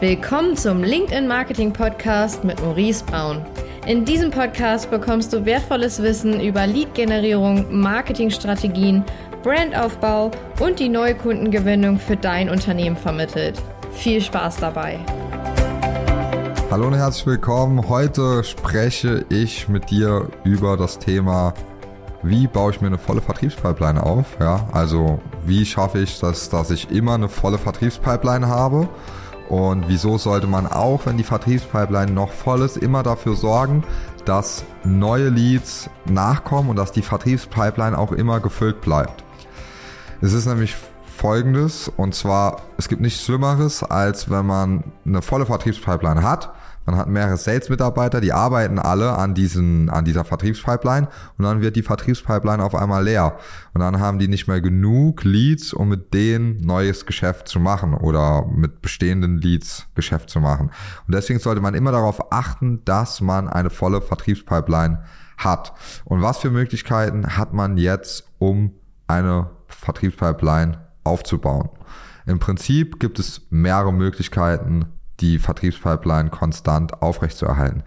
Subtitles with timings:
[0.00, 3.46] Willkommen zum LinkedIn Marketing Podcast mit Maurice Braun.
[3.86, 9.04] In diesem Podcast bekommst du wertvolles Wissen über Lead-Generierung, Marketingstrategien,
[9.44, 13.62] Brandaufbau und die neue Kundengewinnung für dein Unternehmen vermittelt.
[13.92, 14.98] Viel Spaß dabei!
[16.72, 17.88] Hallo und herzlich willkommen.
[17.88, 21.54] Heute spreche ich mit dir über das Thema,
[22.24, 24.26] wie baue ich mir eine volle Vertriebspipeline auf.
[24.40, 28.88] Ja, also wie schaffe ich das, dass ich immer eine volle Vertriebspipeline habe
[29.48, 33.84] und wieso sollte man auch, wenn die Vertriebspipeline noch voll ist, immer dafür sorgen,
[34.24, 39.24] dass neue Leads nachkommen und dass die Vertriebspipeline auch immer gefüllt bleibt.
[40.20, 40.74] Es ist nämlich
[41.16, 46.50] folgendes, und zwar, es gibt nichts Schlimmeres, als wenn man eine volle Vertriebspipeline hat
[46.86, 51.76] man hat mehrere Sales-Mitarbeiter, die arbeiten alle an, diesen, an dieser Vertriebspipeline und dann wird
[51.76, 53.38] die Vertriebspipeline auf einmal leer.
[53.72, 57.94] Und dann haben die nicht mehr genug Leads, um mit denen neues Geschäft zu machen
[57.94, 60.70] oder mit bestehenden Leads Geschäft zu machen.
[61.06, 65.02] Und deswegen sollte man immer darauf achten, dass man eine volle Vertriebspipeline
[65.38, 65.72] hat.
[66.04, 68.72] Und was für Möglichkeiten hat man jetzt, um
[69.06, 71.70] eine Vertriebspipeline aufzubauen?
[72.26, 74.86] Im Prinzip gibt es mehrere Möglichkeiten,
[75.24, 77.82] die Vertriebspipeline konstant aufrechtzuerhalten.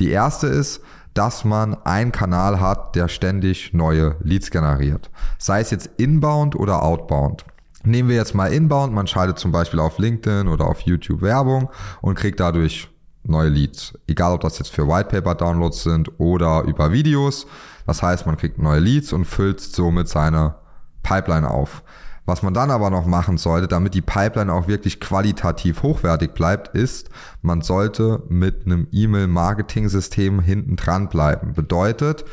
[0.00, 0.80] Die erste ist,
[1.14, 5.10] dass man einen Kanal hat, der ständig neue Leads generiert.
[5.38, 7.44] Sei es jetzt inbound oder outbound.
[7.84, 11.70] Nehmen wir jetzt mal inbound, man schaltet zum Beispiel auf LinkedIn oder auf YouTube Werbung
[12.02, 12.88] und kriegt dadurch
[13.22, 13.94] neue Leads.
[14.06, 17.46] Egal ob das jetzt für Whitepaper-Downloads sind oder über Videos.
[17.86, 20.56] Das heißt, man kriegt neue Leads und füllt somit seine
[21.02, 21.82] Pipeline auf.
[22.30, 26.68] Was man dann aber noch machen sollte, damit die Pipeline auch wirklich qualitativ hochwertig bleibt,
[26.76, 27.10] ist,
[27.42, 31.54] man sollte mit einem E-Mail-Marketing-System hinten dran bleiben.
[31.54, 32.24] Bedeutet,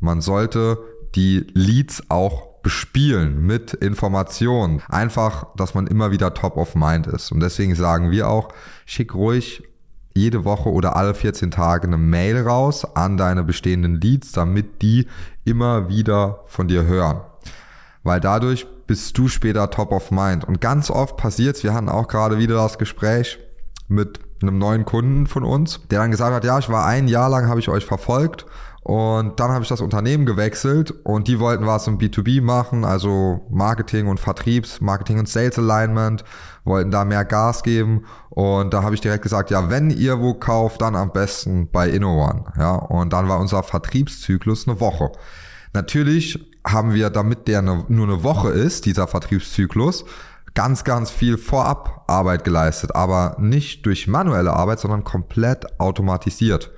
[0.00, 0.78] man sollte
[1.14, 4.82] die Leads auch bespielen mit Informationen.
[4.88, 7.30] Einfach, dass man immer wieder top of mind ist.
[7.30, 8.48] Und deswegen sagen wir auch,
[8.86, 9.62] schick ruhig
[10.16, 15.06] jede Woche oder alle 14 Tage eine Mail raus an deine bestehenden Leads, damit die
[15.44, 17.20] immer wieder von dir hören.
[18.04, 20.44] Weil dadurch bist du später top of mind.
[20.44, 23.38] Und ganz oft passiert's, wir hatten auch gerade wieder das Gespräch
[23.88, 27.28] mit einem neuen Kunden von uns, der dann gesagt hat, ja, ich war ein Jahr
[27.28, 28.46] lang, habe ich euch verfolgt
[28.82, 33.46] und dann habe ich das Unternehmen gewechselt und die wollten was im B2B machen, also
[33.50, 36.24] Marketing und Vertriebs, Marketing und Sales Alignment,
[36.64, 40.34] wollten da mehr Gas geben und da habe ich direkt gesagt, ja, wenn ihr wo
[40.34, 45.10] kauft, dann am besten bei InnoOne, ja, und dann war unser Vertriebszyklus eine Woche.
[45.72, 50.04] Natürlich haben wir, damit der nur eine Woche ist, dieser Vertriebszyklus,
[50.54, 56.70] ganz, ganz viel Vorabarbeit geleistet, aber nicht durch manuelle Arbeit, sondern komplett automatisiert.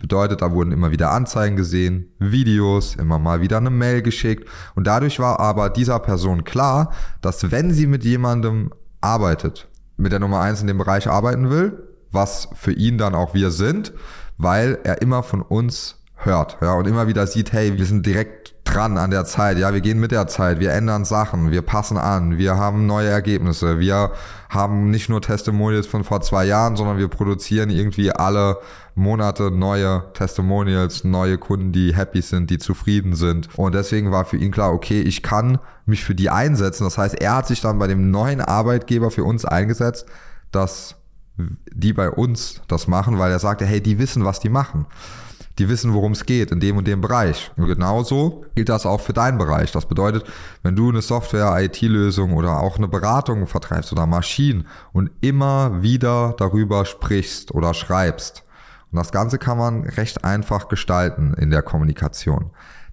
[0.00, 4.48] Bedeutet, da wurden immer wieder Anzeigen gesehen, Videos, immer mal wieder eine Mail geschickt.
[4.74, 10.20] Und dadurch war aber dieser Person klar, dass wenn sie mit jemandem arbeitet, mit der
[10.20, 13.92] Nummer eins in dem Bereich arbeiten will, was für ihn dann auch wir sind,
[14.36, 18.53] weil er immer von uns hört, ja, und immer wieder sieht, hey, wir sind direkt
[18.74, 21.96] dran an der Zeit, ja, wir gehen mit der Zeit, wir ändern Sachen, wir passen
[21.96, 24.12] an, wir haben neue Ergebnisse, wir
[24.48, 28.58] haben nicht nur Testimonials von vor zwei Jahren, sondern wir produzieren irgendwie alle
[28.96, 33.48] Monate neue Testimonials, neue Kunden, die happy sind, die zufrieden sind.
[33.56, 36.84] Und deswegen war für ihn klar, okay, ich kann mich für die einsetzen.
[36.84, 40.06] Das heißt, er hat sich dann bei dem neuen Arbeitgeber für uns eingesetzt,
[40.52, 40.96] dass
[41.36, 44.86] die bei uns das machen, weil er sagte, hey, die wissen, was die machen
[45.58, 47.50] die wissen, worum es geht in dem und dem Bereich.
[47.56, 49.70] Und genauso gilt das auch für deinen Bereich.
[49.70, 50.24] Das bedeutet,
[50.62, 56.34] wenn du eine Software, IT-Lösung oder auch eine Beratung vertreibst oder Maschinen und immer wieder
[56.38, 58.42] darüber sprichst oder schreibst,
[58.90, 62.50] und das Ganze kann man recht einfach gestalten in der Kommunikation,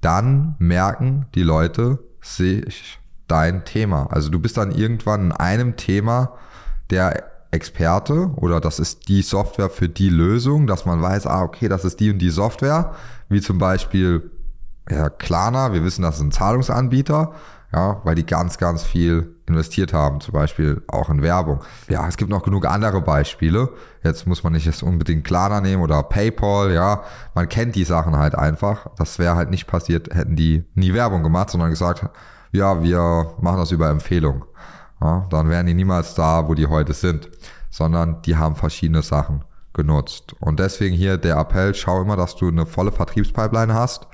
[0.00, 2.98] dann merken die Leute sich
[3.28, 4.08] dein Thema.
[4.10, 6.34] Also du bist dann irgendwann in einem Thema
[6.90, 11.68] der Experte oder das ist die Software für die Lösung, dass man weiß, ah, okay,
[11.68, 12.94] das ist die und die Software,
[13.28, 14.30] wie zum Beispiel
[14.90, 17.32] ja, Klarna, wir wissen, das ist ein Zahlungsanbieter,
[17.72, 21.60] ja, weil die ganz, ganz viel investiert haben, zum Beispiel auch in Werbung.
[21.88, 23.70] Ja, es gibt noch genug andere Beispiele.
[24.02, 27.02] Jetzt muss man nicht jetzt unbedingt Klarna nehmen oder PayPal, ja.
[27.34, 28.86] Man kennt die Sachen halt einfach.
[28.96, 32.06] Das wäre halt nicht passiert, hätten die nie Werbung gemacht, sondern gesagt,
[32.52, 34.44] ja, wir machen das über Empfehlung
[35.02, 37.28] ja, dann wären die niemals da, wo die heute sind,
[37.70, 40.34] sondern die haben verschiedene Sachen genutzt.
[40.40, 44.06] Und deswegen hier der Appell, schau immer, dass du eine volle Vertriebspipeline hast.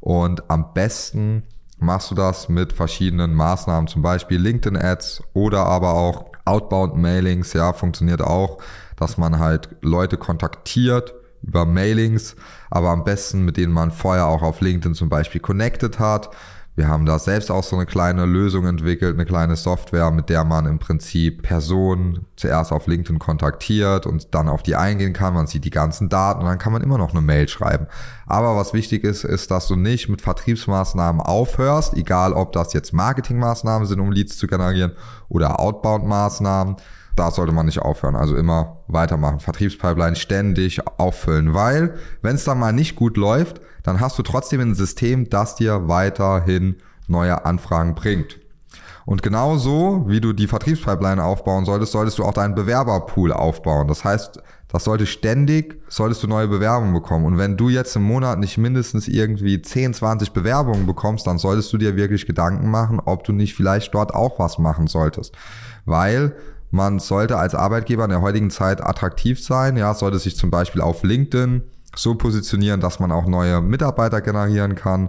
[0.00, 1.44] Und am besten
[1.78, 7.54] machst du das mit verschiedenen Maßnahmen, zum Beispiel LinkedIn Ads oder aber auch Outbound Mailings,
[7.54, 8.58] ja, funktioniert auch,
[8.96, 12.36] dass man halt Leute kontaktiert über Mailings,
[12.70, 16.30] aber am besten mit denen man vorher auch auf LinkedIn zum Beispiel connected hat,
[16.76, 20.42] Wir haben da selbst auch so eine kleine Lösung entwickelt, eine kleine Software, mit der
[20.42, 25.34] man im Prinzip Personen zuerst auf LinkedIn kontaktiert und dann auf die eingehen kann.
[25.34, 27.86] Man sieht die ganzen Daten und dann kann man immer noch eine Mail schreiben.
[28.26, 32.92] Aber was wichtig ist, ist, dass du nicht mit Vertriebsmaßnahmen aufhörst, egal ob das jetzt
[32.92, 34.94] Marketingmaßnahmen sind, um Leads zu generieren
[35.28, 36.76] oder Outbound-Maßnahmen.
[37.16, 38.16] Da sollte man nicht aufhören.
[38.16, 39.40] Also immer weitermachen.
[39.40, 44.60] Vertriebspipeline ständig auffüllen, weil wenn es dann mal nicht gut läuft, dann hast du trotzdem
[44.60, 46.76] ein System, das dir weiterhin
[47.06, 48.40] neue Anfragen bringt.
[49.06, 53.86] Und genauso wie du die Vertriebspipeline aufbauen solltest, solltest du auch deinen Bewerberpool aufbauen.
[53.86, 57.26] Das heißt, das sollte ständig, solltest du neue Bewerbungen bekommen.
[57.26, 61.72] Und wenn du jetzt im Monat nicht mindestens irgendwie 10, 20 Bewerbungen bekommst, dann solltest
[61.72, 65.36] du dir wirklich Gedanken machen, ob du nicht vielleicht dort auch was machen solltest.
[65.84, 66.34] Weil
[66.74, 69.76] man sollte als Arbeitgeber in der heutigen Zeit attraktiv sein.
[69.76, 71.62] Ja, sollte sich zum Beispiel auf LinkedIn
[71.94, 75.08] so positionieren, dass man auch neue Mitarbeiter generieren kann.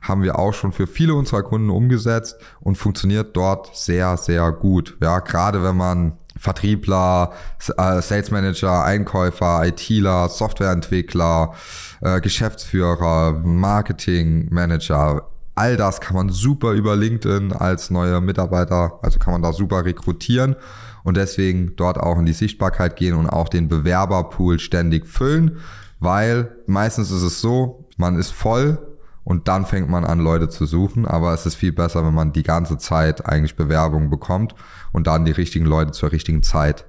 [0.00, 4.96] Haben wir auch schon für viele unserer Kunden umgesetzt und funktioniert dort sehr, sehr gut.
[5.02, 7.32] Ja, gerade wenn man Vertriebler,
[7.76, 11.54] äh, Sales Manager, Einkäufer, ITler, Softwareentwickler,
[12.02, 15.28] äh, Geschäftsführer, Marketing Manager,
[15.60, 19.84] all das kann man super über LinkedIn als neue Mitarbeiter, also kann man da super
[19.84, 20.56] rekrutieren
[21.04, 25.58] und deswegen dort auch in die Sichtbarkeit gehen und auch den Bewerberpool ständig füllen
[26.00, 28.78] weil meistens ist es so, man ist voll
[29.22, 32.32] und dann fängt man an, Leute zu suchen, aber es ist viel besser, wenn man
[32.32, 34.54] die ganze Zeit eigentlich Bewerbungen bekommt
[34.92, 36.86] und dann die richtigen Leute zur richtigen Zeit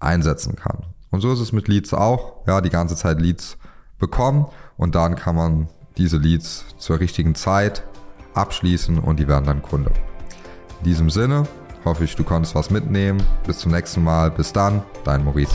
[0.00, 0.84] einsetzen kann.
[1.10, 3.56] Und so ist es mit Leads auch, ja, die ganze Zeit Leads
[3.98, 4.46] bekommen
[4.76, 7.84] und dann kann man diese Leads zur richtigen Zeit
[8.34, 9.90] abschließen und die werden dann Kunde.
[10.80, 11.46] In diesem Sinne
[11.84, 13.22] hoffe ich, du konntest was mitnehmen.
[13.46, 14.30] Bis zum nächsten Mal.
[14.30, 15.54] Bis dann, dein Maurice.